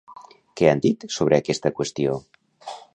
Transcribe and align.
Què 0.61 0.69
han 0.71 0.81
dit 0.87 1.07
sobre 1.17 1.39
aquesta 1.41 1.75
qüestió? 1.79 2.21